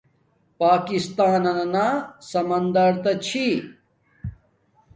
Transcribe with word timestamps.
پاکستانانا 0.59 1.87
سمندو 2.29 2.87
تا 3.03 3.11
چھی 3.25 3.47